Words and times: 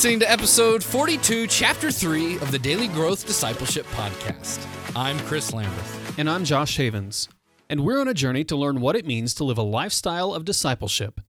listening 0.00 0.18
to 0.18 0.32
episode 0.32 0.82
42, 0.82 1.46
chapter 1.46 1.90
3 1.90 2.36
of 2.36 2.50
the 2.50 2.58
Daily 2.58 2.88
Growth 2.88 3.26
Discipleship 3.26 3.84
Podcast. 3.88 4.66
I'm 4.96 5.18
Chris 5.26 5.50
Lamberth. 5.50 6.18
And 6.18 6.30
I'm 6.30 6.46
Josh 6.46 6.78
Havens. 6.78 7.28
And 7.68 7.84
we're 7.84 8.00
on 8.00 8.08
a 8.08 8.14
journey 8.14 8.42
to 8.44 8.56
learn 8.56 8.80
what 8.80 8.96
it 8.96 9.04
means 9.04 9.34
to 9.34 9.44
live 9.44 9.58
a 9.58 9.62
lifestyle 9.62 10.32
of 10.32 10.46
discipleship. 10.46 11.20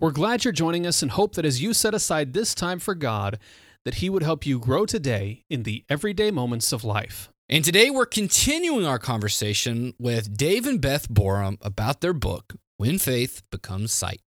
We're 0.00 0.10
glad 0.10 0.44
you're 0.44 0.50
joining 0.50 0.88
us 0.88 1.02
and 1.02 1.12
hope 1.12 1.36
that 1.36 1.44
as 1.44 1.62
you 1.62 1.72
set 1.72 1.94
aside 1.94 2.32
this 2.32 2.52
time 2.52 2.80
for 2.80 2.96
God, 2.96 3.38
that 3.84 3.94
He 3.94 4.10
would 4.10 4.24
help 4.24 4.44
you 4.44 4.58
grow 4.58 4.86
today 4.86 5.44
in 5.48 5.62
the 5.62 5.84
everyday 5.88 6.32
moments 6.32 6.72
of 6.72 6.82
life. 6.82 7.28
And 7.48 7.64
today 7.64 7.90
we're 7.90 8.06
continuing 8.06 8.84
our 8.84 8.98
conversation 8.98 9.94
with 10.00 10.36
Dave 10.36 10.66
and 10.66 10.80
Beth 10.80 11.08
Booram 11.08 11.58
about 11.64 12.00
their 12.00 12.12
book, 12.12 12.54
When 12.76 12.98
Faith 12.98 13.44
Becomes 13.52 13.92
Sight. 13.92 14.20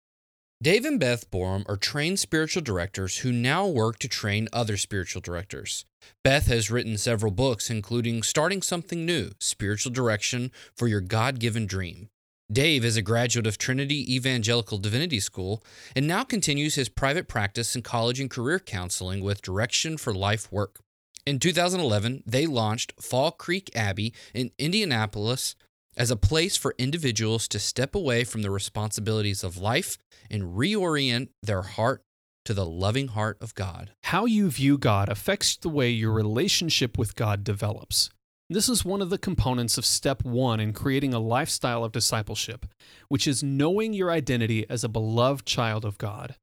Dave 0.63 0.87
and 0.87 0.99
Beth 0.99 1.31
Booram 1.31 1.69
are 1.69 1.77
trained 1.77 2.19
spiritual 2.19 2.63
directors 2.63 3.19
who 3.19 3.31
now 3.31 3.67
work 3.67 3.99
to 3.99 4.09
train 4.09 4.49
other 4.55 4.79
spiritual 4.79 5.21
directors. 5.21 5.85
Beth 6.25 6.47
has 6.47 6.71
written 6.71 6.97
several 6.97 7.31
books, 7.31 7.69
including 7.69 8.23
Starting 8.23 8.63
Something 8.63 9.05
New 9.05 9.33
Spiritual 9.39 9.93
Direction 9.93 10.51
for 10.75 10.89
Your 10.89 11.03
God 11.03 11.41
Given 11.41 11.67
Dream. 11.67 12.09
Dave 12.51 12.87
is 12.87 12.97
a 12.97 13.03
graduate 13.03 13.47
of 13.47 13.59
Trinity 13.59 14.15
Evangelical 14.15 14.79
Divinity 14.79 15.21
School 15.21 15.63
and 15.95 16.07
now 16.07 16.25
continues 16.25 16.77
his 16.77 16.89
private 16.89 17.29
practice 17.29 17.77
in 17.77 17.83
college 17.83 18.19
and 18.19 18.31
career 18.31 18.59
counseling 18.59 19.23
with 19.23 19.43
Direction 19.43 19.99
for 19.99 20.15
Life 20.15 20.51
Work. 20.51 20.81
In 21.27 21.39
2011, 21.39 22.23
they 22.25 22.47
launched 22.47 22.95
Fall 22.99 23.31
Creek 23.31 23.69
Abbey 23.75 24.15
in 24.33 24.53
Indianapolis 24.59 25.55
as 25.97 26.11
a 26.11 26.17
place 26.17 26.57
for 26.57 26.75
individuals 26.79 27.49
to 27.49 27.59
step 27.59 27.95
away 27.95 28.25
from 28.25 28.43
the 28.43 28.51
responsibilities 28.51 29.43
of 29.43 29.57
life 29.57 29.97
and 30.31 30.57
reorient 30.57 31.29
their 31.43 31.63
heart 31.63 32.03
to 32.45 32.55
the 32.55 32.67
loving 32.67 33.09
heart 33.09 33.39
of 33.41 33.55
God. 33.55 33.91
How 34.05 34.25
you 34.25 34.51
view 34.51 34.79
God 34.79 35.09
affects 35.09 35.57
the 35.57 35.69
way 35.69 35.91
your 35.91 36.13
relationship 36.13 36.97
with 36.97 37.17
God 37.17 37.43
develops. 37.43 38.11
This 38.49 38.69
is 38.69 38.85
one 38.85 39.03
of 39.03 39.11
the 39.11 39.19
components 39.19 39.77
of 39.77 39.85
step 39.85 40.25
one 40.25 40.61
in 40.61 40.73
creating 40.73 41.13
a 41.13 41.19
lifestyle 41.19 41.83
of 41.83 41.91
discipleship, 41.91 42.67
which 43.09 43.27
is 43.27 43.43
knowing 43.43 43.93
your 43.93 44.11
identity 44.11 44.65
as 44.71 44.85
a 44.85 44.89
beloved 44.89 45.45
child 45.45 45.85
of 45.85 45.99
God. 45.99 46.37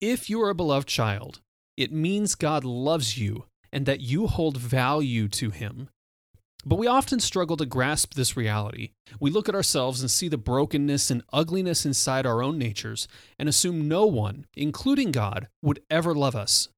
If 0.00 0.30
you 0.30 0.40
are 0.40 0.48
a 0.48 0.54
beloved 0.54 0.88
child, 0.88 1.40
it 1.76 1.92
means 1.92 2.34
God 2.34 2.64
loves 2.64 3.18
you 3.18 3.44
and 3.70 3.84
that 3.84 4.00
you 4.00 4.26
hold 4.26 4.56
value 4.56 5.28
to 5.28 5.50
Him. 5.50 5.90
But 6.64 6.78
we 6.78 6.86
often 6.86 7.20
struggle 7.20 7.56
to 7.56 7.64
grasp 7.64 8.14
this 8.14 8.36
reality. 8.36 8.90
We 9.18 9.30
look 9.30 9.48
at 9.48 9.54
ourselves 9.54 10.02
and 10.02 10.10
see 10.10 10.28
the 10.28 10.36
brokenness 10.36 11.10
and 11.10 11.22
ugliness 11.32 11.86
inside 11.86 12.26
our 12.26 12.42
own 12.42 12.58
natures 12.58 13.08
and 13.38 13.48
assume 13.48 13.88
no 13.88 14.06
one, 14.06 14.46
including 14.54 15.10
God, 15.10 15.48
would 15.62 15.80
ever 15.90 16.14
love 16.14 16.36
us. 16.36 16.68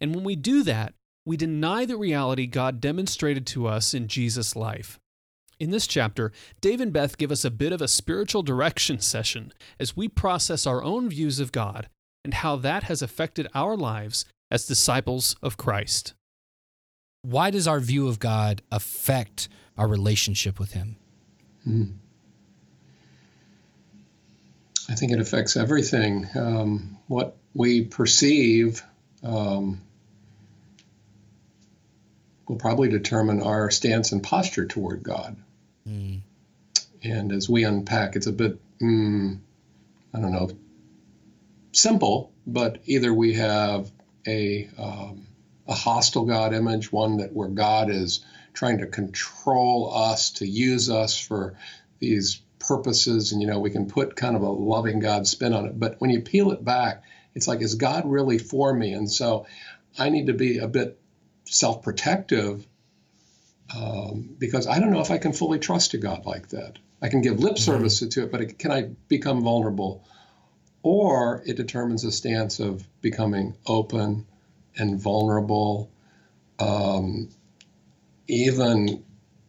And 0.00 0.14
when 0.14 0.24
we 0.24 0.34
do 0.34 0.62
that, 0.62 0.94
we 1.26 1.36
deny 1.36 1.84
the 1.84 1.98
reality 1.98 2.46
God 2.46 2.80
demonstrated 2.80 3.46
to 3.48 3.66
us 3.66 3.92
in 3.92 4.08
Jesus' 4.08 4.56
life. 4.56 4.98
In 5.60 5.70
this 5.72 5.86
chapter, 5.86 6.32
Dave 6.60 6.80
and 6.80 6.92
Beth 6.92 7.18
give 7.18 7.32
us 7.32 7.44
a 7.44 7.50
bit 7.50 7.72
of 7.72 7.82
a 7.82 7.88
spiritual 7.88 8.42
direction 8.42 8.98
session 9.00 9.52
as 9.78 9.96
we 9.96 10.08
process 10.08 10.66
our 10.66 10.82
own 10.82 11.10
views 11.10 11.38
of 11.38 11.52
God 11.52 11.88
and 12.24 12.32
how 12.32 12.56
that 12.56 12.84
has 12.84 13.02
affected 13.02 13.46
our 13.54 13.76
lives 13.76 14.24
as 14.50 14.66
disciples 14.66 15.36
of 15.42 15.58
Christ 15.58 16.14
why 17.22 17.50
does 17.50 17.66
our 17.66 17.80
view 17.80 18.08
of 18.08 18.18
God 18.18 18.62
affect 18.70 19.48
our 19.76 19.88
relationship 19.88 20.58
with 20.58 20.72
Him? 20.72 20.96
Hmm. 21.64 21.84
I 24.88 24.94
think 24.94 25.12
it 25.12 25.20
affects 25.20 25.56
everything. 25.56 26.26
Um, 26.34 26.98
what 27.08 27.36
we 27.54 27.84
perceive 27.84 28.82
um, 29.22 29.82
will 32.48 32.56
probably 32.56 32.88
determine 32.88 33.42
our 33.42 33.70
stance 33.70 34.12
and 34.12 34.22
posture 34.22 34.66
toward 34.66 35.02
God. 35.02 35.36
Mm. 35.86 36.20
And 37.02 37.32
as 37.32 37.48
we 37.48 37.64
unpack, 37.64 38.16
it's 38.16 38.26
a 38.26 38.32
bit, 38.32 38.58
mm, 38.80 39.38
I 40.14 40.20
don't 40.20 40.32
know, 40.32 40.50
simple, 41.72 42.32
but 42.46 42.78
either 42.86 43.12
we 43.12 43.34
have 43.34 43.90
a 44.26 44.68
um, 44.78 45.27
a 45.68 45.74
hostile 45.74 46.24
God 46.24 46.54
image, 46.54 46.90
one 46.90 47.18
that 47.18 47.32
where 47.32 47.48
God 47.48 47.90
is 47.90 48.24
trying 48.54 48.78
to 48.78 48.86
control 48.86 49.92
us 49.94 50.30
to 50.32 50.46
use 50.46 50.90
us 50.90 51.18
for 51.18 51.56
these 52.00 52.40
purposes, 52.58 53.32
and 53.32 53.40
you 53.40 53.46
know 53.46 53.60
we 53.60 53.70
can 53.70 53.86
put 53.86 54.16
kind 54.16 54.34
of 54.34 54.42
a 54.42 54.48
loving 54.48 54.98
God 54.98 55.26
spin 55.26 55.52
on 55.52 55.66
it. 55.66 55.78
But 55.78 56.00
when 56.00 56.10
you 56.10 56.22
peel 56.22 56.50
it 56.52 56.64
back, 56.64 57.04
it's 57.34 57.46
like, 57.46 57.60
is 57.60 57.76
God 57.76 58.10
really 58.10 58.38
for 58.38 58.72
me? 58.72 58.92
And 58.92 59.10
so 59.10 59.46
I 59.98 60.08
need 60.08 60.26
to 60.26 60.32
be 60.32 60.58
a 60.58 60.66
bit 60.68 60.98
self-protective 61.44 62.66
um, 63.76 64.34
because 64.38 64.66
I 64.66 64.80
don't 64.80 64.90
know 64.90 65.00
if 65.00 65.10
I 65.10 65.18
can 65.18 65.32
fully 65.32 65.58
trust 65.58 65.94
a 65.94 65.98
God 65.98 66.26
like 66.26 66.48
that. 66.48 66.78
I 67.00 67.08
can 67.08 67.20
give 67.20 67.38
lip 67.38 67.54
mm-hmm. 67.54 67.62
service 67.62 68.00
mm-hmm. 68.00 68.08
to 68.08 68.22
it, 68.24 68.32
but 68.32 68.40
it, 68.40 68.58
can 68.58 68.72
I 68.72 68.90
become 69.08 69.42
vulnerable? 69.42 70.04
Or 70.82 71.42
it 71.46 71.56
determines 71.56 72.04
a 72.04 72.12
stance 72.12 72.60
of 72.60 72.86
becoming 73.00 73.56
open 73.66 74.26
and 74.78 75.00
vulnerable, 75.00 75.90
um, 76.58 77.28
even 78.26 79.04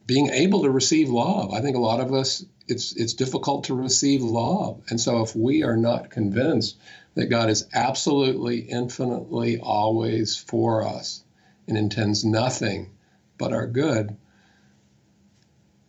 being 0.06 0.29
able 0.29 0.63
to 0.63 0.72
receive 0.72 1.09
love. 1.09 1.53
I 1.53 1.62
think 1.62 1.75
a 1.75 1.81
lot 1.81 2.00
of 2.00 2.13
us, 2.13 2.44
it's 2.67 2.95
it's 2.95 3.13
difficult 3.13 3.66
to 3.66 3.73
receive 3.73 4.22
love, 4.22 4.81
and 4.89 5.00
so 5.00 5.22
if 5.22 5.35
we 5.35 5.63
are 5.63 5.78
not 5.78 6.09
convinced 6.09 6.78
that 7.16 7.28
God 7.28 7.50
is 7.50 7.68
absolutely, 7.73 8.59
infinitely, 8.59 9.59
always 9.59 10.38
for 10.38 10.88
us 10.88 11.23
and 11.68 11.78
intends 11.78 12.23
nothing 12.23 12.91
but 13.38 13.53
our 13.53 13.68
good, 13.68 14.16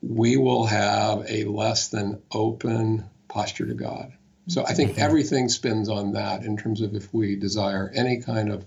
we 0.02 0.36
will 0.36 0.66
have 0.66 1.24
a 1.28 1.44
less 1.44 1.88
than 1.88 2.22
open 2.32 3.08
posture 3.28 3.66
to 3.66 3.74
God. 3.74 4.12
So 4.48 4.64
I 4.64 4.72
think 4.74 4.92
mm-hmm. 4.92 5.02
everything 5.02 5.48
spins 5.48 5.88
on 5.88 6.12
that 6.12 6.42
in 6.42 6.56
terms 6.56 6.80
of 6.80 6.94
if 6.94 7.12
we 7.12 7.36
desire 7.36 7.92
any 7.94 8.20
kind 8.20 8.50
of 8.50 8.64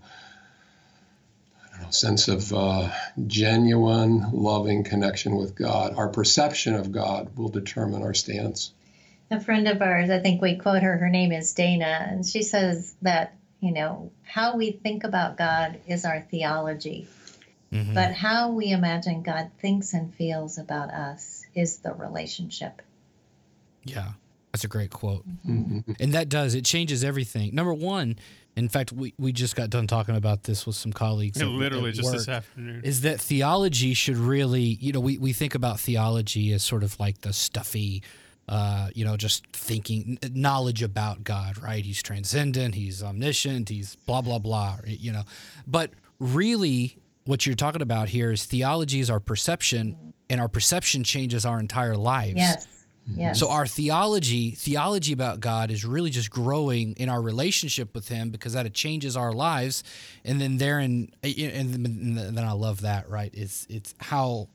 sense 1.94 2.28
of 2.28 2.54
uh, 2.54 2.90
genuine, 3.28 4.32
loving 4.32 4.84
connection 4.84 5.36
with 5.36 5.56
God. 5.56 5.96
Our 5.96 6.10
perception 6.10 6.76
of 6.76 6.92
God 6.92 7.38
will 7.38 7.50
determine 7.50 8.02
our 8.02 8.14
stance. 8.14 8.74
A 9.32 9.40
friend 9.40 9.68
of 9.68 9.82
ours, 9.82 10.10
I 10.10 10.20
think 10.20 10.42
we 10.42 10.58
quote 10.58 10.84
her, 10.84 10.98
her 10.98 11.10
name 11.10 11.32
is 11.32 11.54
Dana, 11.54 12.08
and 12.10 12.26
she 12.26 12.44
says 12.44 12.94
that, 13.02 13.36
you 13.60 13.72
know, 13.72 14.12
how 14.24 14.58
we 14.58 14.72
think 14.72 15.04
about 15.04 15.38
God 15.38 15.80
is 15.88 16.06
our 16.06 16.22
theology. 16.22 17.08
Mm-hmm. 17.72 17.94
But 17.94 18.14
how 18.14 18.52
we 18.52 18.70
imagine 18.70 19.24
God 19.24 19.50
thinks 19.60 19.94
and 19.94 20.14
feels 20.14 20.60
about 20.60 20.92
us 20.92 21.44
is 21.56 21.78
the 21.78 21.94
relationship. 21.94 22.82
Yeah, 23.84 24.12
that's 24.54 24.64
a 24.64 24.68
great 24.68 24.92
quote. 24.92 25.26
Mm-hmm. 25.46 25.94
And 26.00 26.14
that 26.14 26.30
does, 26.30 26.54
it 26.54 26.64
changes 26.64 27.04
everything. 27.04 27.56
Number 27.56 27.74
one, 27.74 28.18
in 28.56 28.70
fact, 28.70 28.92
we, 28.92 29.16
we 29.18 29.32
just 29.32 29.56
got 29.56 29.72
done 29.72 29.88
talking 29.88 30.16
about 30.16 30.44
this 30.44 30.68
with 30.68 30.76
some 30.76 30.94
colleagues. 30.94 31.42
at, 31.42 31.48
literally 31.48 31.90
at 31.90 31.96
just 31.96 32.06
work, 32.06 32.18
this 32.18 32.30
afternoon. 32.30 32.82
Is 32.84 33.02
that 33.02 33.20
theology 33.20 33.96
should 33.96 34.16
really, 34.16 34.62
you 34.62 34.94
know, 34.94 35.00
we, 35.00 35.18
we 35.18 35.34
think 35.34 35.56
about 35.56 35.80
theology 35.80 36.54
as 36.54 36.64
sort 36.64 36.84
of 36.84 37.00
like 37.00 37.22
the 37.22 37.34
stuffy, 37.34 38.04
uh, 38.48 38.90
you 38.94 39.04
know, 39.04 39.18
just 39.18 39.48
thinking 39.48 40.20
knowledge 40.32 40.84
about 40.84 41.24
God, 41.24 41.58
right? 41.58 41.84
He's 41.84 42.04
transcendent, 42.04 42.76
he's 42.76 43.02
omniscient, 43.02 43.70
he's 43.70 43.96
blah, 44.06 44.22
blah, 44.22 44.38
blah, 44.38 44.78
you 44.86 45.12
know. 45.12 45.24
But 45.66 45.90
really, 46.20 47.00
what 47.26 47.48
you're 47.48 47.56
talking 47.56 47.82
about 47.82 48.10
here 48.10 48.32
is 48.32 48.46
theology 48.46 49.00
is 49.00 49.10
our 49.10 49.20
perception, 49.20 50.14
and 50.30 50.40
our 50.40 50.48
perception 50.48 51.04
changes 51.04 51.44
our 51.44 51.60
entire 51.60 51.98
lives. 51.98 52.36
Yes. 52.36 52.68
So 53.34 53.50
our 53.50 53.68
theology, 53.68 54.52
theology 54.52 55.14
about 55.14 55.40
God 55.40 55.72
is 55.72 55.86
really 55.86 56.10
just 56.10 56.30
growing 56.30 56.94
in 56.94 57.10
our 57.10 57.22
relationship 57.22 57.94
with 57.94 58.08
him 58.08 58.30
because 58.30 58.54
that 58.54 58.72
changes 58.74 59.18
our 59.18 59.34
lives. 59.34 59.84
And 60.24 60.40
then 60.40 60.58
therein 60.58 61.12
and 61.22 62.18
then 62.18 62.44
I 62.44 62.54
love 62.54 62.82
that, 62.82 63.10
right? 63.10 63.32
It's 63.34 63.68
it's 63.70 63.94
how 64.00 64.50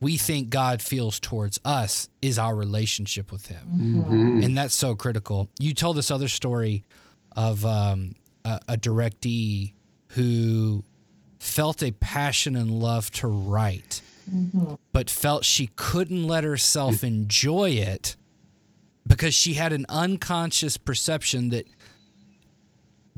we 0.00 0.16
think 0.16 0.50
God 0.50 0.82
feels 0.82 1.20
towards 1.20 1.60
us 1.64 2.08
is 2.20 2.38
our 2.38 2.54
relationship 2.54 3.32
with 3.32 3.46
him. 3.46 3.66
Mm-hmm. 3.72 4.42
And 4.42 4.58
that's 4.58 4.74
so 4.74 4.94
critical. 4.94 5.48
You 5.58 5.72
told 5.72 5.96
this 5.96 6.10
other 6.10 6.28
story 6.28 6.84
of 7.36 7.64
um, 7.64 8.14
a, 8.44 8.60
a 8.68 8.76
directee 8.76 9.72
who 10.08 10.84
felt 11.38 11.82
a 11.82 11.92
passion 11.92 12.56
and 12.56 12.70
love 12.70 13.10
to 13.12 13.28
write 13.28 14.02
mm-hmm. 14.30 14.74
but 14.92 15.10
felt 15.10 15.44
she 15.44 15.70
couldn't 15.76 16.26
let 16.26 16.44
herself 16.44 17.04
enjoy 17.04 17.70
it 17.70 18.16
because 19.06 19.34
she 19.34 19.54
had 19.54 19.72
an 19.72 19.86
unconscious 19.88 20.76
perception 20.76 21.50
that 21.50 21.66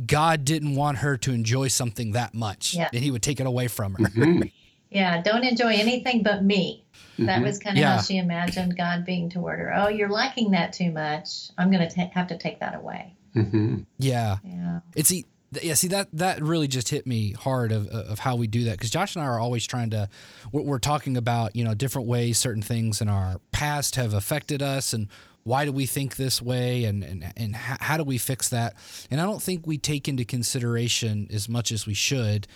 God 0.05 0.45
didn't 0.45 0.75
want 0.75 0.99
her 0.99 1.17
to 1.19 1.33
enjoy 1.33 1.69
something 1.69 2.13
that 2.13 2.35
much, 2.35 2.75
yeah. 2.75 2.89
and 2.93 3.03
He 3.03 3.11
would 3.11 3.23
take 3.23 3.41
it 3.41 3.47
away 3.47 3.69
from 3.69 3.95
her. 3.95 4.05
Mm-hmm. 4.05 4.43
yeah, 4.91 5.23
don't 5.23 5.45
enjoy 5.45 5.75
anything 5.75 6.23
but 6.23 6.45
me. 6.45 6.85
Mm-hmm. 7.15 7.27
That 7.27 7.43
was 7.43 7.59
kind 7.59 7.79
of 7.79 7.81
yeah. 7.81 7.97
how 7.97 8.03
she 8.03 8.19
imagined 8.19 8.77
God 8.77 9.07
being 9.07 9.31
toward 9.31 9.59
her. 9.59 9.73
Oh, 9.75 9.89
you're 9.89 10.11
liking 10.11 10.51
that 10.51 10.75
too 10.75 10.91
much. 10.91 11.51
I'm 11.57 11.71
going 11.71 11.89
to 11.89 12.01
have 12.01 12.27
to 12.27 12.37
take 12.37 12.61
that 12.61 12.75
away. 12.75 13.15
Mm-hmm. 13.35 13.81
Yeah. 13.99 14.37
Yeah. 14.45 14.81
It's 14.95 15.13
yeah, 15.53 15.75
see 15.75 15.89
that 15.89 16.09
that 16.13 16.43
really 16.43 16.69
just 16.69 16.89
hit 16.89 17.07
me 17.07 17.33
hard 17.33 17.73
of 17.73 17.89
of 17.89 18.19
how 18.19 18.37
we 18.37 18.47
do 18.47 18.65
that 18.65 18.73
because 18.73 18.91
Josh 18.91 19.15
and 19.15 19.25
I 19.25 19.29
are 19.29 19.39
always 19.39 19.67
trying 19.67 19.91
to 19.91 20.09
we're, 20.53 20.63
we're, 20.63 20.79
talking 20.79 21.17
about 21.17 21.55
you 21.55 21.65
know 21.65 21.75
different 21.75 22.09
ways 22.09 22.39
certain 22.39 22.63
things 22.63 23.01
in 23.01 23.09
our 23.09 23.41
past 23.53 23.97
have 23.97 24.13
affected 24.13 24.63
us 24.63 24.93
and 24.93 25.09
why 25.45 25.65
do 25.65 25.73
we 25.73 25.87
think 25.87 26.17
this 26.17 26.43
way 26.43 26.85
and 26.85 27.05
and 27.05 27.33
and 27.37 27.57
how, 27.57 27.77
how 27.81 27.97
do 27.97 28.05
we 28.05 28.19
fix 28.19 28.49
that 28.49 28.75
and 29.11 29.21
I 29.21 29.25
don't 29.25 29.43
think 29.43 29.67
we 29.67 29.79
take 29.79 30.09
into 30.09 30.25
consideration 30.25 31.29
as 31.33 31.49
much 31.49 31.71
as 31.71 31.87
we 31.87 31.95
should 31.95 32.47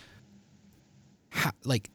how, 1.31 1.53
like 1.65 1.91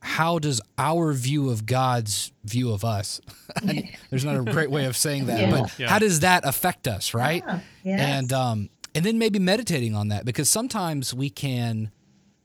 how 0.00 0.38
does 0.38 0.60
our 0.76 1.14
view 1.14 1.48
of 1.48 1.64
God's 1.64 2.30
view 2.44 2.72
of 2.72 2.84
us? 2.84 3.22
there's 4.10 4.24
not 4.24 4.36
a 4.36 4.42
great 4.42 4.70
way 4.70 4.84
of 4.84 4.98
saying 4.98 5.26
that, 5.26 5.40
yeah. 5.48 5.50
but 5.50 5.78
yeah. 5.78 5.88
how 5.88 5.98
does 5.98 6.20
that 6.20 6.44
affect 6.44 6.86
us, 6.86 7.14
right? 7.14 7.42
Yeah. 7.46 7.60
Yes. 7.84 8.00
And 8.00 8.32
um, 8.34 8.70
and 8.94 9.04
then 9.04 9.18
maybe 9.18 9.38
meditating 9.38 9.94
on 9.94 10.08
that 10.08 10.24
because 10.24 10.48
sometimes 10.48 11.12
we 11.14 11.30
can 11.30 11.90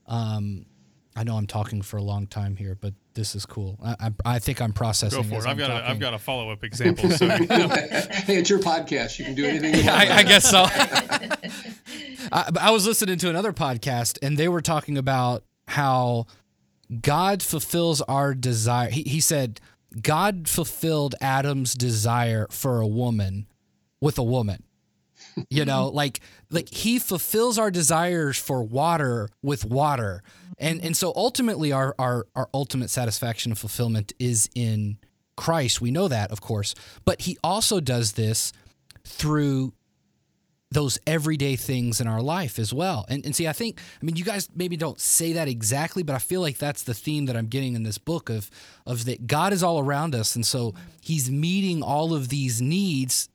um, 0.06 0.66
I 1.16 1.24
know 1.24 1.36
I'm 1.36 1.46
talking 1.46 1.82
for 1.82 1.96
a 1.96 2.02
long 2.02 2.26
time 2.26 2.56
here, 2.56 2.76
but 2.80 2.94
this 3.14 3.34
is 3.34 3.44
cool. 3.44 3.78
I, 3.82 3.96
I, 4.00 4.12
I 4.24 4.38
think 4.38 4.62
I'm 4.62 4.72
processing. 4.72 5.22
Go 5.22 5.28
for 5.28 5.44
it. 5.44 5.46
I've 5.46 5.58
got, 5.58 5.70
a, 5.70 5.88
I've 5.88 5.98
got 5.98 6.14
a 6.14 6.18
follow 6.18 6.50
up 6.50 6.62
example. 6.62 7.10
So, 7.10 7.26
you 7.26 7.46
know. 7.46 7.68
hey, 7.68 8.36
it's 8.36 8.48
your 8.48 8.60
podcast. 8.60 9.18
You 9.18 9.24
can 9.24 9.34
do 9.34 9.44
anything 9.44 9.74
you 9.74 9.84
want. 9.86 9.98
I, 9.98 10.18
I 10.18 10.22
guess 10.22 10.48
so. 10.48 10.66
I, 12.32 12.50
I 12.60 12.70
was 12.70 12.86
listening 12.86 13.18
to 13.18 13.28
another 13.28 13.52
podcast, 13.52 14.18
and 14.22 14.38
they 14.38 14.48
were 14.48 14.62
talking 14.62 14.96
about 14.96 15.42
how 15.66 16.26
God 17.02 17.42
fulfills 17.42 18.00
our 18.02 18.32
desire. 18.32 18.90
He, 18.90 19.02
he 19.02 19.20
said, 19.20 19.60
God 20.00 20.48
fulfilled 20.48 21.16
Adam's 21.20 21.74
desire 21.74 22.46
for 22.50 22.80
a 22.80 22.86
woman 22.86 23.46
with 24.00 24.16
a 24.16 24.22
woman. 24.22 24.62
You 25.48 25.64
know, 25.64 25.86
mm-hmm. 25.86 25.96
like 25.96 26.20
like 26.50 26.68
he 26.68 26.98
fulfills 26.98 27.58
our 27.58 27.70
desires 27.70 28.38
for 28.38 28.62
water 28.62 29.28
with 29.42 29.64
water. 29.64 30.22
And 30.58 30.82
and 30.82 30.96
so 30.96 31.12
ultimately 31.16 31.72
our 31.72 31.94
our 31.98 32.26
our 32.34 32.48
ultimate 32.52 32.90
satisfaction 32.90 33.52
and 33.52 33.58
fulfillment 33.58 34.12
is 34.18 34.48
in 34.54 34.98
Christ. 35.36 35.80
We 35.80 35.90
know 35.90 36.08
that, 36.08 36.30
of 36.30 36.40
course. 36.40 36.74
But 37.04 37.22
he 37.22 37.38
also 37.42 37.80
does 37.80 38.12
this 38.12 38.52
through 39.04 39.72
those 40.72 40.98
everyday 41.06 41.56
things 41.56 42.00
in 42.00 42.06
our 42.06 42.22
life 42.22 42.58
as 42.58 42.72
well. 42.72 43.04
And, 43.08 43.24
and 43.24 43.34
see, 43.34 43.48
I 43.48 43.52
think, 43.52 43.80
I 44.00 44.04
mean, 44.04 44.16
you 44.16 44.24
guys 44.24 44.48
maybe 44.54 44.76
don't 44.76 45.00
say 45.00 45.32
that 45.32 45.48
exactly, 45.48 46.04
but 46.04 46.14
I 46.14 46.18
feel 46.18 46.40
like 46.40 46.58
that's 46.58 46.84
the 46.84 46.94
theme 46.94 47.26
that 47.26 47.36
I'm 47.36 47.46
getting 47.46 47.74
in 47.74 47.82
this 47.82 47.98
book 47.98 48.30
of, 48.30 48.50
of 48.86 49.04
that 49.06 49.26
God 49.26 49.52
is 49.52 49.64
all 49.64 49.80
around 49.80 50.14
us. 50.14 50.36
And 50.36 50.46
so 50.46 50.74
he's 51.00 51.28
meeting 51.28 51.82
all 51.82 52.14
of 52.14 52.28
these 52.28 52.62
needs 52.62 53.28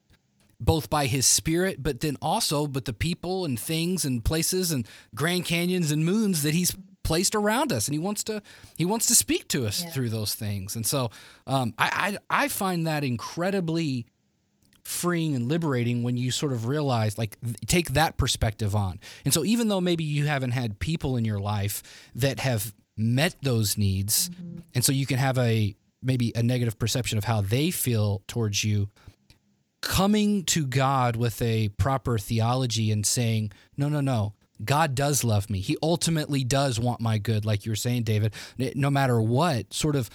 both 0.60 0.90
by 0.90 1.06
his 1.06 1.26
spirit, 1.26 1.82
but 1.82 2.00
then 2.00 2.18
also, 2.22 2.68
but 2.68 2.86
the 2.86 2.94
people 2.94 3.46
and 3.46 3.60
things 3.60 4.06
and 4.06 4.24
places 4.24 4.72
and 4.72 4.88
Grand 5.14 5.46
Canyons 5.46 5.92
and 5.92 6.06
moons 6.06 6.44
that 6.44 6.54
he's 6.54 6.76
placed 7.04 7.36
around 7.36 7.72
us, 7.72 7.88
and 7.88 7.94
he 7.94 8.00
wants 8.00 8.24
to 8.26 8.42
he 8.78 8.84
wants 8.84 9.06
to 9.06 9.16
speak 9.16 9.48
to 9.50 9.66
us 9.66 9.84
yeah. 9.84 9.92
through 9.92 10.10
those 10.10 10.36
things. 10.36 10.76
And 10.76 10.86
so, 10.86 11.12
um, 11.48 11.74
I, 11.78 12.18
I 12.30 12.44
I 12.44 12.48
find 12.50 12.88
that 12.88 13.04
incredibly 13.04 14.08
freeing 14.84 15.36
and 15.36 15.48
liberating 15.48 16.04
when 16.04 16.16
you 16.16 16.32
sort 16.32 16.52
of 16.52 16.68
realize 16.68 17.18
like 17.18 17.38
take 17.66 17.92
that 17.94 18.18
perspective 18.18 18.76
on. 18.76 19.00
And 19.24 19.34
so, 19.34 19.46
even 19.46 19.68
though 19.68 19.82
maybe 19.82 20.04
you 20.04 20.26
haven't 20.26 20.52
had 20.52 20.80
people 20.80 21.16
in 21.16 21.24
your 21.24 21.40
life 21.40 21.82
that 22.16 22.40
have 22.40 22.74
met 22.98 23.36
those 23.42 23.78
needs, 23.78 24.30
mm-hmm. 24.30 24.60
and 24.74 24.84
so 24.84 24.92
you 24.92 25.06
can 25.06 25.18
have 25.18 25.38
a 25.38 25.76
maybe 26.02 26.32
a 26.36 26.44
negative 26.44 26.78
perception 26.78 27.18
of 27.18 27.24
how 27.24 27.42
they 27.42 27.72
feel 27.72 28.22
towards 28.28 28.64
you 28.64 28.90
coming 29.86 30.44
to 30.46 30.66
God 30.66 31.16
with 31.16 31.40
a 31.44 31.70
proper 31.70 32.18
theology 32.18 32.92
and 32.92 33.06
saying, 33.06 33.52
no, 33.78 33.88
no, 33.88 34.02
no, 34.02 34.34
God 34.64 34.96
does 34.96 35.24
love 35.24 35.48
me. 35.48 35.60
He 35.60 35.78
ultimately 35.82 36.44
does 36.44 36.80
want 36.80 37.00
my 37.00 37.20
good, 37.20 37.46
like 37.46 37.66
you 37.66 37.72
were 37.72 37.78
saying, 37.78 38.04
David, 38.04 38.34
no 38.58 38.90
matter 38.90 39.22
what, 39.22 39.72
sort 39.74 39.96
of 39.96 40.10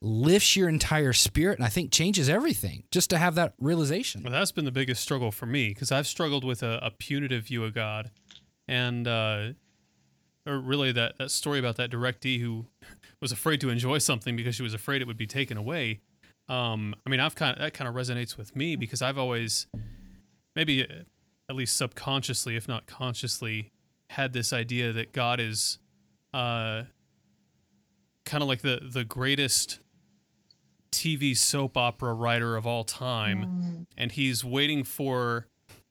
lifts 0.00 0.54
your 0.54 0.68
entire 0.68 1.12
spirit 1.12 1.58
and 1.58 1.66
I 1.66 1.68
think 1.68 1.90
changes 1.90 2.28
everything 2.28 2.84
just 2.92 3.10
to 3.10 3.18
have 3.18 3.34
that 3.34 3.54
realization. 3.58 4.22
Well, 4.22 4.32
that's 4.32 4.52
been 4.52 4.64
the 4.64 4.70
biggest 4.70 5.02
struggle 5.02 5.32
for 5.32 5.46
me 5.46 5.70
because 5.70 5.90
I've 5.90 6.06
struggled 6.06 6.44
with 6.44 6.62
a, 6.62 6.78
a, 6.80 6.92
punitive 6.92 7.42
view 7.46 7.64
of 7.64 7.74
God. 7.74 8.12
And, 8.68 9.08
uh, 9.08 9.48
or 10.46 10.60
really 10.60 10.92
that, 10.92 11.18
that 11.18 11.32
story 11.32 11.58
about 11.58 11.74
that 11.76 11.90
directee 11.90 12.40
who 12.40 12.66
was 13.20 13.32
afraid 13.32 13.60
to 13.62 13.68
enjoy 13.68 13.98
something 13.98 14.36
because 14.36 14.54
she 14.54 14.62
was 14.62 14.74
afraid 14.74 15.02
it 15.02 15.08
would 15.08 15.16
be 15.16 15.26
taken 15.26 15.56
away. 15.56 16.02
Um, 16.48 16.94
I 17.06 17.10
mean, 17.10 17.20
I've 17.20 17.34
kind 17.34 17.56
of 17.56 17.62
that 17.62 17.74
kind 17.74 17.88
of 17.88 17.94
resonates 17.94 18.36
with 18.36 18.56
me 18.56 18.76
because 18.76 19.02
I've 19.02 19.18
always, 19.18 19.66
maybe 20.56 20.86
at 21.48 21.56
least 21.56 21.76
subconsciously, 21.76 22.56
if 22.56 22.66
not 22.66 22.86
consciously, 22.86 23.72
had 24.10 24.32
this 24.32 24.52
idea 24.52 24.92
that 24.92 25.12
God 25.12 25.40
is, 25.40 25.78
uh, 26.32 26.84
kind 28.24 28.42
of 28.42 28.48
like 28.48 28.62
the 28.62 28.80
the 28.90 29.04
greatest 29.04 29.80
TV 30.90 31.36
soap 31.36 31.76
opera 31.76 32.14
writer 32.14 32.56
of 32.56 32.66
all 32.66 32.84
time, 32.84 33.44
mm. 33.44 33.86
and 33.96 34.12
he's 34.12 34.44
waiting 34.44 34.84
for 34.84 35.46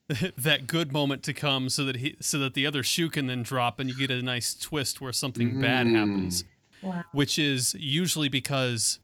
that 0.38 0.66
good 0.66 0.92
moment 0.92 1.22
to 1.22 1.34
come 1.34 1.68
so 1.68 1.84
that 1.84 1.96
he 1.96 2.16
so 2.20 2.38
that 2.38 2.54
the 2.54 2.66
other 2.66 2.82
shoe 2.82 3.10
can 3.10 3.26
then 3.26 3.42
drop 3.42 3.78
and 3.78 3.90
you 3.90 3.96
get 3.96 4.10
a 4.10 4.22
nice 4.22 4.54
twist 4.54 5.00
where 5.00 5.12
something 5.12 5.54
mm. 5.54 5.62
bad 5.62 5.86
happens. 5.86 6.44
Wow. 6.82 7.04
Which 7.12 7.38
is 7.38 7.74
usually 7.74 8.28
because 8.28 9.00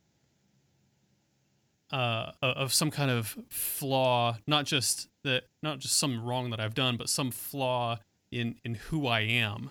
uh, 1.91 2.33
of 2.43 2.73
some 2.73 2.91
kind 2.91 3.11
of 3.11 3.37
flaw, 3.49 4.37
not 4.47 4.65
just 4.65 5.09
that, 5.23 5.45
not 5.63 5.79
just 5.79 5.97
some 5.97 6.25
wrong 6.25 6.51
that 6.51 6.61
I've 6.61 6.75
done, 6.75 6.97
but 6.97 7.09
some 7.09 7.31
flaw 7.31 7.99
in 8.31 8.57
in 8.65 8.75
who 8.75 9.07
I 9.07 9.21
am. 9.21 9.71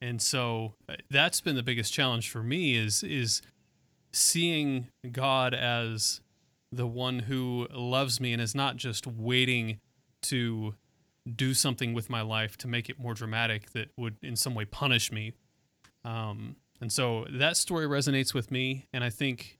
And 0.00 0.20
so 0.20 0.74
uh, 0.88 0.94
that's 1.10 1.40
been 1.40 1.56
the 1.56 1.62
biggest 1.62 1.92
challenge 1.92 2.30
for 2.30 2.42
me 2.42 2.76
is 2.76 3.02
is 3.02 3.42
seeing 4.12 4.88
God 5.10 5.54
as 5.54 6.20
the 6.70 6.86
one 6.86 7.20
who 7.20 7.68
loves 7.72 8.20
me 8.20 8.32
and 8.32 8.40
is 8.40 8.54
not 8.54 8.76
just 8.76 9.06
waiting 9.06 9.78
to 10.22 10.74
do 11.36 11.54
something 11.54 11.92
with 11.92 12.10
my 12.10 12.22
life 12.22 12.56
to 12.58 12.68
make 12.68 12.88
it 12.88 12.98
more 12.98 13.14
dramatic 13.14 13.70
that 13.72 13.90
would 13.96 14.16
in 14.22 14.36
some 14.36 14.54
way 14.54 14.64
punish 14.64 15.12
me. 15.12 15.32
Um, 16.04 16.56
and 16.80 16.90
so 16.90 17.26
that 17.30 17.56
story 17.56 17.86
resonates 17.86 18.34
with 18.34 18.50
me, 18.50 18.86
and 18.92 19.04
I 19.04 19.10
think 19.10 19.58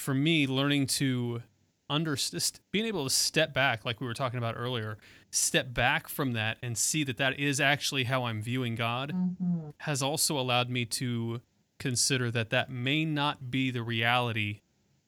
for 0.00 0.14
me, 0.14 0.46
learning 0.46 0.86
to 0.86 1.42
understand, 1.88 2.60
being 2.72 2.86
able 2.86 3.04
to 3.04 3.10
step 3.10 3.52
back, 3.52 3.84
like 3.84 4.00
we 4.00 4.06
were 4.06 4.14
talking 4.14 4.38
about 4.38 4.54
earlier, 4.56 4.96
step 5.30 5.74
back 5.74 6.08
from 6.08 6.32
that 6.32 6.56
and 6.62 6.78
see 6.78 7.04
that 7.04 7.18
that 7.18 7.38
is 7.38 7.60
actually 7.60 8.04
how 8.04 8.24
I'm 8.24 8.40
viewing 8.40 8.74
God, 8.74 9.12
mm-hmm. 9.12 9.70
has 9.78 10.02
also 10.02 10.38
allowed 10.38 10.70
me 10.70 10.84
to 10.86 11.40
consider 11.78 12.30
that 12.30 12.50
that 12.50 12.70
may 12.70 13.04
not 13.04 13.50
be 13.50 13.70
the 13.70 13.82
reality 13.82 14.60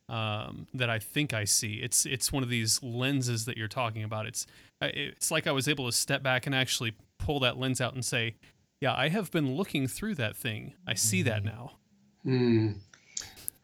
um, 0.08 0.66
that 0.74 0.90
I 0.90 0.98
think 0.98 1.32
I 1.32 1.44
see. 1.44 1.74
It's 1.74 2.04
it's 2.04 2.30
one 2.30 2.42
of 2.42 2.50
these 2.50 2.82
lenses 2.82 3.46
that 3.46 3.56
you're 3.56 3.68
talking 3.68 4.02
about. 4.02 4.26
It's 4.26 4.46
it's 4.80 5.30
like 5.30 5.46
I 5.46 5.52
was 5.52 5.68
able 5.68 5.86
to 5.86 5.92
step 5.92 6.22
back 6.22 6.44
and 6.44 6.54
actually 6.54 6.94
pull 7.18 7.40
that 7.40 7.56
lens 7.56 7.80
out 7.80 7.94
and 7.94 8.04
say, 8.04 8.34
yeah, 8.80 8.94
I 8.94 9.08
have 9.08 9.30
been 9.30 9.54
looking 9.54 9.86
through 9.86 10.16
that 10.16 10.36
thing. 10.36 10.74
I 10.86 10.94
see 10.94 11.20
mm-hmm. 11.20 11.28
that 11.28 11.44
now. 11.44 11.72
Mm 12.26 12.74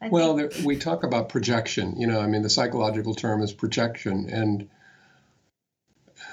well, 0.07 0.35
there, 0.35 0.49
we 0.63 0.77
talk 0.77 1.03
about 1.03 1.29
projection. 1.29 1.99
You 1.99 2.07
know, 2.07 2.19
I 2.19 2.27
mean, 2.27 2.41
the 2.41 2.49
psychological 2.49 3.13
term 3.13 3.41
is 3.41 3.51
projection. 3.51 4.29
And 4.29 4.69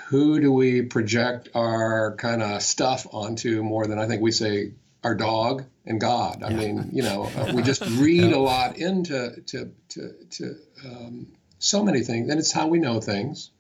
who 0.09 0.41
do 0.41 0.53
we 0.53 0.83
project 0.83 1.49
our 1.55 2.15
kind 2.17 2.43
of 2.43 2.63
stuff 2.63 3.07
onto 3.11 3.63
more 3.63 3.87
than 3.87 3.99
I 3.99 4.07
think 4.07 4.23
we 4.23 4.31
say 4.31 4.73
our 5.03 5.15
dog 5.15 5.65
and 5.85 6.01
God? 6.01 6.43
I 6.43 6.51
yeah. 6.51 6.57
mean, 6.57 6.91
you 6.93 7.03
know, 7.03 7.25
uh, 7.25 7.53
we 7.55 7.63
just 7.63 7.83
read 7.83 8.31
yeah. 8.31 8.37
a 8.37 8.39
lot 8.39 8.79
into 8.79 9.41
to, 9.47 9.73
to, 9.91 10.15
to 10.31 10.57
um, 10.85 11.27
so 11.59 11.83
many 11.83 12.03
things, 12.03 12.31
and 12.31 12.39
it's 12.39 12.53
how 12.53 12.69
we 12.69 12.79
know 12.79 13.01
things. 13.01 13.51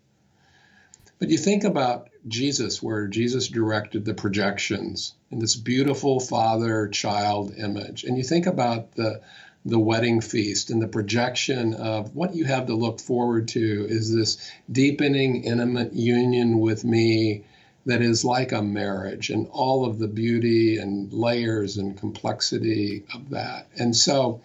But 1.18 1.30
you 1.30 1.38
think 1.38 1.64
about 1.64 2.10
Jesus, 2.28 2.82
where 2.82 3.06
Jesus 3.08 3.48
directed 3.48 4.04
the 4.04 4.14
projections 4.14 5.14
in 5.30 5.38
this 5.38 5.56
beautiful 5.56 6.20
father 6.20 6.88
child 6.88 7.54
image, 7.56 8.04
and 8.04 8.18
you 8.18 8.22
think 8.22 8.46
about 8.46 8.94
the 8.94 9.22
the 9.66 9.78
wedding 9.78 10.20
feast 10.20 10.70
and 10.70 10.80
the 10.80 10.86
projection 10.86 11.74
of 11.74 12.14
what 12.14 12.34
you 12.34 12.44
have 12.44 12.66
to 12.66 12.74
look 12.74 13.00
forward 13.00 13.48
to 13.48 13.86
is 13.88 14.14
this 14.14 14.50
deepening 14.70 15.42
intimate 15.42 15.92
union 15.92 16.60
with 16.60 16.84
me 16.84 17.44
that 17.84 18.00
is 18.00 18.24
like 18.24 18.52
a 18.52 18.62
marriage 18.62 19.28
and 19.30 19.48
all 19.50 19.84
of 19.84 19.98
the 19.98 20.06
beauty 20.06 20.78
and 20.78 21.12
layers 21.12 21.78
and 21.78 21.98
complexity 21.98 23.04
of 23.12 23.30
that. 23.30 23.66
And 23.76 23.94
so, 23.94 24.40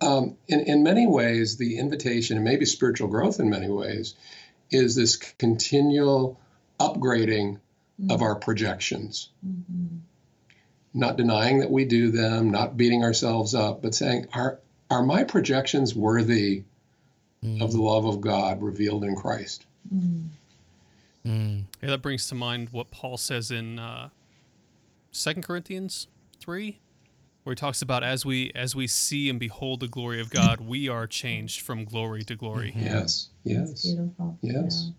um, 0.00 0.36
in, 0.46 0.60
in 0.60 0.82
many 0.84 1.06
ways, 1.06 1.56
the 1.56 1.78
invitation, 1.78 2.36
and 2.36 2.44
maybe 2.44 2.64
spiritual 2.64 3.08
growth 3.08 3.40
in 3.40 3.50
many 3.50 3.68
ways, 3.68 4.14
is 4.70 4.94
this 4.94 5.16
continual 5.16 6.40
upgrading 6.78 7.58
mm-hmm. 8.00 8.10
of 8.10 8.22
our 8.22 8.36
projections. 8.36 9.30
Mm-hmm 9.46 9.98
not 10.92 11.16
denying 11.16 11.60
that 11.60 11.70
we 11.70 11.84
do 11.84 12.10
them, 12.10 12.50
not 12.50 12.76
beating 12.76 13.04
ourselves 13.04 13.54
up, 13.54 13.82
but 13.82 13.94
saying, 13.94 14.26
are, 14.34 14.58
are 14.90 15.02
my 15.02 15.24
projections 15.24 15.94
worthy 15.94 16.64
mm. 17.44 17.62
of 17.62 17.72
the 17.72 17.80
love 17.80 18.04
of 18.04 18.20
God 18.20 18.62
revealed 18.62 19.04
in 19.04 19.14
Christ? 19.14 19.66
Mm. 19.94 20.28
Mm. 21.26 21.64
Yeah, 21.82 21.90
that 21.90 22.02
brings 22.02 22.28
to 22.28 22.34
mind 22.34 22.70
what 22.70 22.90
Paul 22.90 23.16
says 23.16 23.50
in 23.50 23.78
uh, 23.78 24.08
Second 25.12 25.42
Corinthians 25.42 26.08
three, 26.38 26.80
where 27.44 27.52
he 27.52 27.56
talks 27.56 27.82
about 27.82 28.02
as 28.02 28.24
we 28.24 28.50
as 28.54 28.74
we 28.74 28.86
see 28.86 29.28
and 29.28 29.38
behold 29.38 29.80
the 29.80 29.88
glory 29.88 30.20
of 30.20 30.30
God, 30.30 30.60
we 30.60 30.88
are 30.88 31.06
changed 31.06 31.60
from 31.60 31.84
glory 31.84 32.22
to 32.24 32.36
glory. 32.36 32.70
Mm-hmm. 32.70 32.86
Yes, 32.86 33.28
yes, 33.44 33.68
That's 33.68 33.86
beautiful. 33.86 34.38
yes. 34.40 34.86
Yeah. 34.86 34.92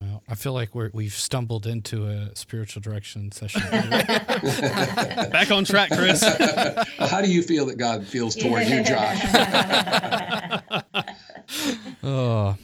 Well, 0.00 0.22
I 0.28 0.34
feel 0.34 0.52
like 0.52 0.74
we're, 0.74 0.90
we've 0.92 1.14
stumbled 1.14 1.66
into 1.66 2.06
a 2.06 2.36
spiritual 2.36 2.82
direction 2.82 3.32
session. 3.32 3.62
Back 3.70 5.50
on 5.50 5.64
track, 5.64 5.90
Chris. 5.90 6.22
How 6.98 7.22
do 7.22 7.30
you 7.30 7.42
feel 7.42 7.64
that 7.66 7.78
God 7.78 8.06
feels 8.06 8.36
toward 8.36 8.66
you, 8.66 8.84
Josh? 8.84 9.20
oh, 12.02 12.56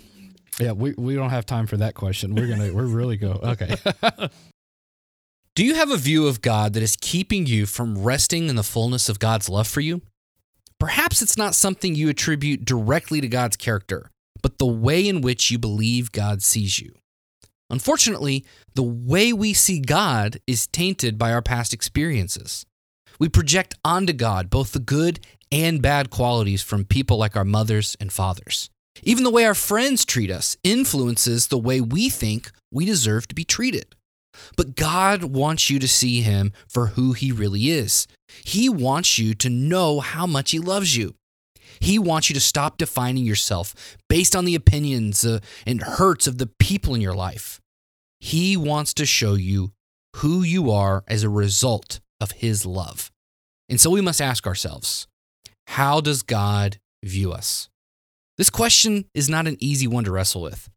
yeah. 0.61 0.73
We, 0.73 0.93
we 0.99 1.15
don't 1.15 1.31
have 1.31 1.47
time 1.47 1.67
for 1.67 1.79
that 1.79 1.95
question. 1.95 2.35
We're 2.35 2.49
gonna 2.49 2.71
we're 2.73 2.85
really 2.85 3.17
go 3.17 3.41
okay. 3.43 3.77
do 5.55 5.65
you 5.65 5.75
have 5.75 5.91
a 5.91 5.97
view 5.97 6.27
of 6.27 6.43
God 6.43 6.75
that 6.75 6.83
is 6.83 6.99
keeping 7.01 7.47
you 7.47 7.65
from 7.65 8.03
resting 8.03 8.51
in 8.51 8.57
the 8.57 8.63
fullness 8.63 9.09
of 9.09 9.19
God's 9.19 9.49
love 9.49 9.67
for 9.67 9.81
you? 9.81 10.03
Perhaps 10.79 11.23
it's 11.23 11.39
not 11.39 11.55
something 11.55 11.95
you 11.95 12.11
attribute 12.11 12.67
directly 12.67 13.23
to 13.23 13.29
God's 13.29 13.57
character, 13.57 14.11
but 14.43 14.59
the 14.59 14.67
way 14.67 15.09
in 15.09 15.23
which 15.23 15.51
you 15.51 15.59
believe 15.59 16.13
God 16.13 16.43
sees 16.43 16.79
you. 16.79 16.93
Unfortunately, 17.73 18.45
the 18.75 18.83
way 18.83 19.33
we 19.33 19.55
see 19.55 19.81
God 19.81 20.39
is 20.47 20.67
tainted 20.67 21.17
by 21.17 21.33
our 21.33 21.41
past 21.41 21.73
experiences. 21.73 22.67
We 23.19 23.31
project 23.31 23.75
onto 23.83 24.13
God 24.13 24.51
both 24.51 24.73
the 24.73 24.79
good 24.79 25.21
and 25.51 25.81
bad 25.81 26.11
qualities 26.11 26.63
from 26.63 26.85
people 26.85 27.17
like 27.17 27.35
our 27.35 27.47
mothers 27.47 27.97
and 27.99 28.13
fathers. 28.13 28.69
Even 29.03 29.25
the 29.25 29.31
way 29.31 29.47
our 29.47 29.55
friends 29.55 30.05
treat 30.05 30.31
us 30.31 30.57
influences 30.63 31.47
the 31.47 31.59
way 31.59 31.81
we 31.81 32.11
think 32.11 32.51
we 32.71 32.85
deserve 32.85 33.27
to 33.29 33.35
be 33.35 33.45
treated. 33.45 33.95
But 34.55 34.77
God 34.77 35.25
wants 35.25 35.71
you 35.71 35.79
to 35.79 35.89
see 35.89 36.21
Him 36.21 36.53
for 36.69 36.89
who 36.89 37.13
He 37.13 37.33
really 37.33 37.71
is. 37.71 38.07
He 38.45 38.69
wants 38.69 39.19
you 39.19 39.35
to 39.35 39.49
know 39.49 40.01
how 40.01 40.27
much 40.27 40.51
He 40.51 40.59
loves 40.59 40.95
you. 40.95 41.15
He 41.81 41.99
wants 41.99 42.29
you 42.29 42.35
to 42.35 42.41
stop 42.41 42.77
defining 42.77 43.25
yourself 43.25 43.97
based 44.09 44.37
on 44.37 44.45
the 44.45 44.55
opinions 44.55 45.25
uh, 45.25 45.41
and 45.67 45.83
hurts 45.83 46.27
of 46.27 46.37
the 46.37 46.51
people 46.59 46.95
in 46.95 47.01
your 47.01 47.15
life. 47.15 47.62
He 48.25 48.57
wants 48.57 48.95
to 48.95 49.05
show 49.05 49.35
you 49.35 49.73
who 50.19 50.45
you 50.45 50.71
are 50.71 51.03
as 51.09 51.25
a 51.25 51.29
result 51.29 51.99
of 52.21 52.31
His 52.31 52.65
love. 52.65 53.11
And 53.69 53.81
so 53.81 53.91
we 53.91 54.01
must 54.01 54.23
ask 54.23 54.47
ourselves 54.47 55.09
how 55.67 56.01
does 56.01 56.23
God 56.23 56.79
view 57.05 57.33
us? 57.33 57.69
This 58.39 58.49
question 58.49 59.07
is 59.13 59.29
not 59.29 59.49
an 59.49 59.57
easy 59.59 59.89
one 59.89 60.05
to 60.05 60.13
wrestle 60.13 60.41
with. 60.41 60.71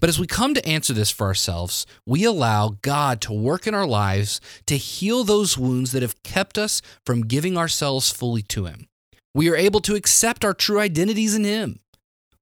But 0.00 0.08
as 0.08 0.18
we 0.18 0.26
come 0.26 0.54
to 0.54 0.66
answer 0.66 0.94
this 0.94 1.10
for 1.10 1.26
ourselves, 1.26 1.84
we 2.06 2.24
allow 2.24 2.76
God 2.80 3.20
to 3.22 3.32
work 3.34 3.66
in 3.66 3.74
our 3.74 3.86
lives 3.86 4.40
to 4.64 4.78
heal 4.78 5.22
those 5.22 5.58
wounds 5.58 5.92
that 5.92 6.00
have 6.00 6.22
kept 6.22 6.56
us 6.56 6.80
from 7.04 7.26
giving 7.26 7.58
ourselves 7.58 8.10
fully 8.10 8.42
to 8.44 8.64
Him. 8.64 8.86
We 9.34 9.50
are 9.50 9.56
able 9.56 9.80
to 9.80 9.96
accept 9.96 10.46
our 10.46 10.54
true 10.54 10.80
identities 10.80 11.34
in 11.34 11.44
Him. 11.44 11.78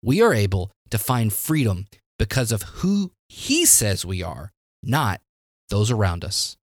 We 0.00 0.22
are 0.22 0.32
able 0.32 0.70
to 0.90 0.98
find 0.98 1.32
freedom 1.32 1.86
because 2.20 2.52
of 2.52 2.62
who 2.62 3.10
He 3.28 3.66
says 3.66 4.04
we 4.04 4.22
are, 4.22 4.52
not 4.82 5.20
those 5.70 5.90
around 5.90 6.24
us. 6.24 6.56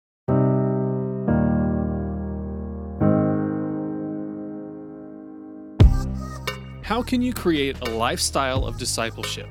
How 6.82 7.02
can 7.02 7.20
you 7.20 7.34
create 7.34 7.78
a 7.82 7.90
lifestyle 7.90 8.64
of 8.64 8.78
discipleship? 8.78 9.46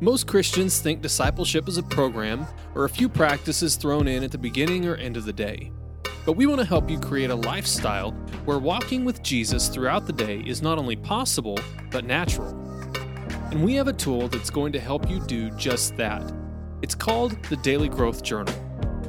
Most 0.00 0.26
Christians 0.26 0.80
think 0.80 1.02
discipleship 1.02 1.68
is 1.68 1.76
a 1.76 1.82
program 1.82 2.46
or 2.74 2.86
a 2.86 2.88
few 2.88 3.06
practices 3.06 3.76
thrown 3.76 4.08
in 4.08 4.24
at 4.24 4.30
the 4.30 4.38
beginning 4.38 4.86
or 4.86 4.96
end 4.96 5.18
of 5.18 5.26
the 5.26 5.32
day. 5.32 5.70
But 6.24 6.36
we 6.36 6.46
want 6.46 6.60
to 6.60 6.66
help 6.66 6.88
you 6.88 6.98
create 6.98 7.28
a 7.28 7.34
lifestyle 7.34 8.12
where 8.46 8.58
walking 8.58 9.04
with 9.04 9.22
Jesus 9.22 9.68
throughout 9.68 10.06
the 10.06 10.12
day 10.14 10.40
is 10.46 10.62
not 10.62 10.78
only 10.78 10.96
possible, 10.96 11.58
but 11.90 12.06
natural. 12.06 12.69
And 13.50 13.64
we 13.64 13.74
have 13.74 13.88
a 13.88 13.92
tool 13.92 14.28
that's 14.28 14.50
going 14.50 14.72
to 14.72 14.80
help 14.80 15.10
you 15.10 15.18
do 15.20 15.50
just 15.52 15.96
that. 15.96 16.22
It's 16.82 16.94
called 16.94 17.32
the 17.46 17.56
Daily 17.56 17.88
Growth 17.88 18.22
Journal. 18.22 18.54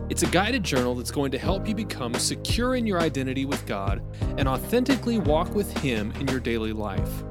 It's 0.09 0.23
a 0.23 0.27
guided 0.27 0.63
journal 0.63 0.95
that's 0.95 1.11
going 1.11 1.31
to 1.31 1.37
help 1.37 1.67
you 1.67 1.75
become 1.75 2.13
secure 2.15 2.75
in 2.75 2.87
your 2.87 2.99
identity 2.99 3.45
with 3.45 3.65
God 3.65 4.01
and 4.37 4.47
authentically 4.47 5.19
walk 5.19 5.53
with 5.53 5.77
Him 5.77 6.11
in 6.19 6.27
your 6.27 6.39
daily 6.39 6.73
life. 6.73 7.23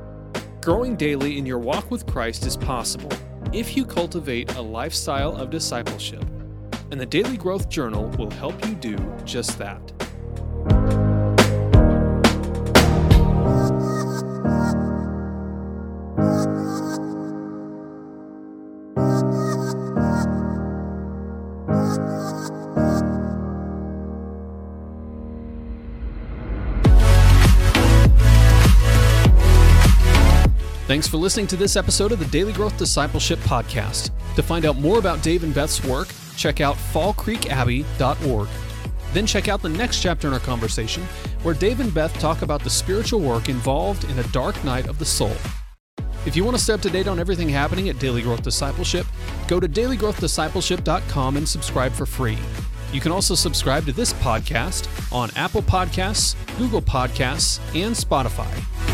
Growing 0.62 0.96
daily 0.96 1.36
in 1.36 1.44
your 1.44 1.58
walk 1.58 1.90
with 1.90 2.06
Christ 2.06 2.46
is 2.46 2.56
possible 2.56 3.10
if 3.52 3.76
you 3.76 3.84
cultivate 3.84 4.54
a 4.54 4.62
lifestyle 4.62 5.36
of 5.36 5.50
discipleship. 5.50 6.24
And 6.90 7.00
the 7.00 7.06
Daily 7.06 7.36
Growth 7.36 7.68
Journal 7.68 8.06
will 8.18 8.30
help 8.30 8.64
you 8.66 8.74
do 8.74 8.96
just 9.24 9.58
that. 9.58 10.99
Thanks 31.00 31.08
for 31.08 31.16
listening 31.16 31.46
to 31.46 31.56
this 31.56 31.76
episode 31.76 32.12
of 32.12 32.18
the 32.18 32.26
Daily 32.26 32.52
Growth 32.52 32.76
Discipleship 32.76 33.38
Podcast. 33.38 34.10
To 34.36 34.42
find 34.42 34.66
out 34.66 34.76
more 34.76 34.98
about 34.98 35.22
Dave 35.22 35.44
and 35.44 35.54
Beth's 35.54 35.82
work, 35.82 36.08
check 36.36 36.60
out 36.60 36.76
fallcreekabbey.org. 36.76 38.48
Then 39.14 39.24
check 39.24 39.48
out 39.48 39.62
the 39.62 39.70
next 39.70 40.02
chapter 40.02 40.28
in 40.28 40.34
our 40.34 40.40
conversation, 40.40 41.02
where 41.42 41.54
Dave 41.54 41.80
and 41.80 41.94
Beth 41.94 42.12
talk 42.20 42.42
about 42.42 42.62
the 42.62 42.68
spiritual 42.68 43.20
work 43.20 43.48
involved 43.48 44.04
in 44.10 44.18
a 44.18 44.22
dark 44.24 44.62
night 44.62 44.88
of 44.88 44.98
the 44.98 45.06
soul. 45.06 45.32
If 46.26 46.36
you 46.36 46.44
want 46.44 46.58
to 46.58 46.62
stay 46.62 46.74
up 46.74 46.82
to 46.82 46.90
date 46.90 47.08
on 47.08 47.18
everything 47.18 47.48
happening 47.48 47.88
at 47.88 47.98
Daily 47.98 48.20
Growth 48.20 48.42
Discipleship, 48.42 49.06
go 49.48 49.58
to 49.58 49.66
dailygrowthdiscipleship.com 49.66 51.38
and 51.38 51.48
subscribe 51.48 51.92
for 51.92 52.04
free. 52.04 52.36
You 52.92 53.00
can 53.00 53.10
also 53.10 53.34
subscribe 53.34 53.86
to 53.86 53.92
this 53.92 54.12
podcast 54.12 54.86
on 55.10 55.30
Apple 55.34 55.62
Podcasts, 55.62 56.36
Google 56.58 56.82
Podcasts, 56.82 57.58
and 57.74 57.94
Spotify. 57.96 58.89